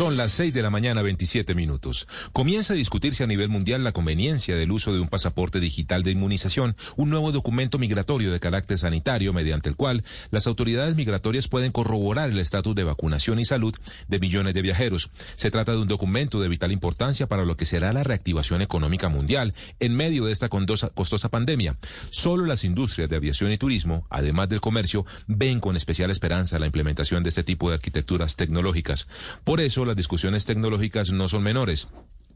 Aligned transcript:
Son 0.00 0.16
las 0.16 0.32
6 0.32 0.54
de 0.54 0.62
la 0.62 0.70
mañana 0.70 1.02
27 1.02 1.54
minutos. 1.54 2.08
Comienza 2.32 2.72
a 2.72 2.76
discutirse 2.76 3.22
a 3.22 3.26
nivel 3.26 3.50
mundial 3.50 3.84
la 3.84 3.92
conveniencia 3.92 4.56
del 4.56 4.72
uso 4.72 4.94
de 4.94 4.98
un 4.98 5.08
pasaporte 5.08 5.60
digital 5.60 6.04
de 6.04 6.12
inmunización, 6.12 6.74
un 6.96 7.10
nuevo 7.10 7.32
documento 7.32 7.78
migratorio 7.78 8.32
de 8.32 8.40
carácter 8.40 8.78
sanitario 8.78 9.34
mediante 9.34 9.68
el 9.68 9.76
cual 9.76 10.02
las 10.30 10.46
autoridades 10.46 10.94
migratorias 10.94 11.48
pueden 11.48 11.70
corroborar 11.70 12.30
el 12.30 12.38
estatus 12.38 12.74
de 12.74 12.84
vacunación 12.84 13.40
y 13.40 13.44
salud 13.44 13.74
de 14.08 14.18
millones 14.18 14.54
de 14.54 14.62
viajeros. 14.62 15.10
Se 15.36 15.50
trata 15.50 15.72
de 15.72 15.82
un 15.82 15.88
documento 15.88 16.40
de 16.40 16.48
vital 16.48 16.72
importancia 16.72 17.26
para 17.26 17.44
lo 17.44 17.58
que 17.58 17.66
será 17.66 17.92
la 17.92 18.02
reactivación 18.02 18.62
económica 18.62 19.10
mundial 19.10 19.52
en 19.80 19.94
medio 19.94 20.24
de 20.24 20.32
esta 20.32 20.48
costosa 20.48 21.28
pandemia. 21.28 21.76
Solo 22.08 22.46
las 22.46 22.64
industrias 22.64 23.10
de 23.10 23.16
aviación 23.16 23.52
y 23.52 23.58
turismo, 23.58 24.06
además 24.08 24.48
del 24.48 24.62
comercio, 24.62 25.04
ven 25.26 25.60
con 25.60 25.76
especial 25.76 26.10
esperanza 26.10 26.58
la 26.58 26.64
implementación 26.64 27.22
de 27.22 27.28
este 27.28 27.44
tipo 27.44 27.68
de 27.68 27.74
arquitecturas 27.74 28.36
tecnológicas. 28.36 29.06
Por 29.44 29.60
eso, 29.60 29.89
las 29.90 29.96
discusiones 29.96 30.44
tecnológicas 30.44 31.10
no 31.10 31.26
son 31.26 31.42
menores 31.42 31.88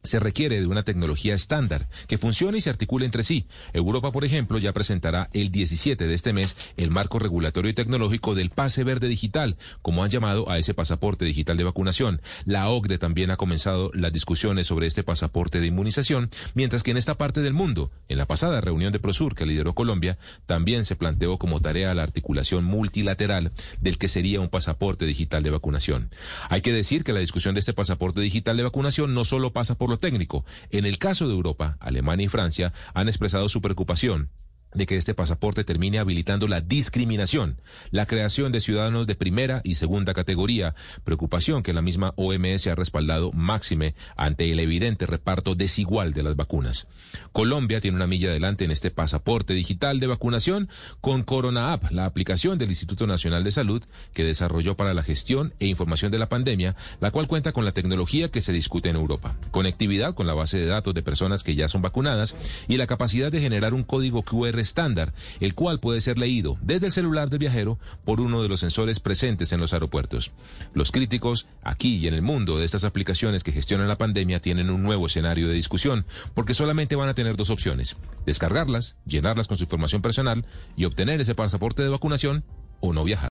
se 0.04 0.20
requiere 0.20 0.60
de 0.60 0.66
una 0.66 0.82
tecnología 0.82 1.34
estándar 1.34 1.88
que 2.06 2.18
funcione 2.18 2.58
y 2.58 2.60
se 2.60 2.70
articule 2.70 3.06
entre 3.06 3.22
sí. 3.22 3.46
Europa, 3.72 4.12
por 4.12 4.24
ejemplo, 4.24 4.58
ya 4.58 4.72
presentará 4.72 5.30
el 5.32 5.50
17 5.50 6.06
de 6.06 6.14
este 6.14 6.32
mes 6.32 6.56
el 6.76 6.90
marco 6.90 7.18
regulatorio 7.18 7.70
y 7.70 7.74
tecnológico 7.74 8.34
del 8.34 8.50
pase 8.50 8.84
verde 8.84 9.08
digital, 9.08 9.56
como 9.82 10.04
han 10.04 10.10
llamado 10.10 10.50
a 10.50 10.58
ese 10.58 10.74
pasaporte 10.74 11.24
digital 11.24 11.56
de 11.56 11.64
vacunación. 11.64 12.20
La 12.44 12.68
OCDE 12.68 12.98
también 12.98 13.30
ha 13.30 13.36
comenzado 13.36 13.90
las 13.94 14.12
discusiones 14.12 14.66
sobre 14.66 14.86
este 14.86 15.02
pasaporte 15.02 15.60
de 15.60 15.68
inmunización, 15.68 16.30
mientras 16.52 16.82
que 16.82 16.90
en 16.90 16.98
esta 16.98 17.16
parte 17.16 17.40
del 17.40 17.54
mundo, 17.54 17.90
en 18.08 18.18
la 18.18 18.26
pasada 18.26 18.60
reunión 18.60 18.92
de 18.92 18.98
Prosur 18.98 19.34
que 19.34 19.46
lideró 19.46 19.74
Colombia, 19.74 20.18
también 20.44 20.84
se 20.84 20.96
planteó 20.96 21.38
como 21.38 21.60
tarea 21.60 21.94
la 21.94 22.02
articulación 22.02 22.64
multilateral 22.64 23.52
del 23.80 23.96
que 23.96 24.08
sería 24.08 24.40
un 24.40 24.50
pasaporte 24.50 25.06
digital 25.06 25.42
de 25.42 25.50
vacunación. 25.50 26.10
Hay 26.50 26.60
que 26.60 26.72
decir 26.72 27.04
que 27.04 27.14
la 27.14 27.20
discusión 27.20 27.54
de 27.54 27.60
este 27.60 27.72
pasaporte 27.72 28.20
digital 28.20 28.58
de 28.58 28.64
vacunación 28.64 29.14
no 29.14 29.24
solo 29.24 29.52
pasa 29.52 29.76
por 29.76 29.93
técnico. 29.98 30.44
En 30.70 30.84
el 30.84 30.98
caso 30.98 31.26
de 31.26 31.34
Europa, 31.34 31.76
Alemania 31.80 32.26
y 32.26 32.28
Francia 32.28 32.72
han 32.94 33.08
expresado 33.08 33.48
su 33.48 33.60
preocupación 33.60 34.30
de 34.74 34.86
que 34.86 34.96
este 34.96 35.14
pasaporte 35.14 35.64
termine 35.64 35.98
habilitando 35.98 36.48
la 36.48 36.60
discriminación, 36.60 37.60
la 37.90 38.06
creación 38.06 38.52
de 38.52 38.60
ciudadanos 38.60 39.06
de 39.06 39.14
primera 39.14 39.60
y 39.64 39.76
segunda 39.76 40.14
categoría, 40.14 40.74
preocupación 41.04 41.62
que 41.62 41.72
la 41.72 41.82
misma 41.82 42.12
OMS 42.16 42.66
ha 42.66 42.74
respaldado 42.74 43.32
máxime 43.32 43.94
ante 44.16 44.50
el 44.50 44.60
evidente 44.60 45.06
reparto 45.06 45.54
desigual 45.54 46.12
de 46.12 46.22
las 46.22 46.36
vacunas. 46.36 46.86
Colombia 47.32 47.80
tiene 47.80 47.96
una 47.96 48.06
milla 48.06 48.30
adelante 48.30 48.64
en 48.64 48.70
este 48.70 48.90
pasaporte 48.90 49.54
digital 49.54 50.00
de 50.00 50.06
vacunación 50.06 50.68
con 51.00 51.22
Corona 51.22 51.72
App, 51.72 51.90
la 51.90 52.04
aplicación 52.04 52.58
del 52.58 52.70
Instituto 52.70 53.06
Nacional 53.06 53.44
de 53.44 53.52
Salud 53.52 53.84
que 54.12 54.24
desarrolló 54.24 54.76
para 54.76 54.94
la 54.94 55.02
gestión 55.02 55.54
e 55.60 55.66
información 55.66 56.10
de 56.10 56.18
la 56.18 56.28
pandemia, 56.28 56.76
la 57.00 57.10
cual 57.10 57.28
cuenta 57.28 57.52
con 57.52 57.64
la 57.64 57.72
tecnología 57.72 58.30
que 58.30 58.40
se 58.40 58.52
discute 58.52 58.88
en 58.88 58.96
Europa, 58.96 59.36
conectividad 59.50 60.14
con 60.14 60.26
la 60.26 60.34
base 60.34 60.58
de 60.58 60.66
datos 60.66 60.94
de 60.94 61.02
personas 61.02 61.42
que 61.42 61.54
ya 61.54 61.68
son 61.68 61.82
vacunadas 61.82 62.34
y 62.68 62.76
la 62.76 62.86
capacidad 62.86 63.30
de 63.30 63.40
generar 63.40 63.74
un 63.74 63.84
código 63.84 64.22
QR 64.22 64.63
estándar, 64.64 65.14
el 65.40 65.54
cual 65.54 65.78
puede 65.78 66.00
ser 66.00 66.18
leído 66.18 66.58
desde 66.60 66.86
el 66.86 66.92
celular 66.92 67.30
del 67.30 67.38
viajero 67.38 67.78
por 68.04 68.20
uno 68.20 68.42
de 68.42 68.48
los 68.48 68.60
sensores 68.60 68.98
presentes 68.98 69.52
en 69.52 69.60
los 69.60 69.72
aeropuertos. 69.72 70.32
Los 70.72 70.90
críticos, 70.90 71.46
aquí 71.62 71.96
y 71.96 72.08
en 72.08 72.14
el 72.14 72.22
mundo 72.22 72.58
de 72.58 72.64
estas 72.64 72.84
aplicaciones 72.84 73.44
que 73.44 73.52
gestionan 73.52 73.88
la 73.88 73.98
pandemia, 73.98 74.40
tienen 74.40 74.70
un 74.70 74.82
nuevo 74.82 75.06
escenario 75.06 75.48
de 75.48 75.54
discusión, 75.54 76.06
porque 76.34 76.54
solamente 76.54 76.96
van 76.96 77.08
a 77.08 77.14
tener 77.14 77.36
dos 77.36 77.50
opciones, 77.50 77.96
descargarlas, 78.26 78.96
llenarlas 79.06 79.46
con 79.46 79.56
su 79.56 79.64
información 79.64 80.02
personal 80.02 80.44
y 80.76 80.84
obtener 80.84 81.20
ese 81.20 81.34
pasaporte 81.34 81.82
de 81.82 81.88
vacunación 81.88 82.44
o 82.80 82.92
no 82.92 83.04
viajar. 83.04 83.33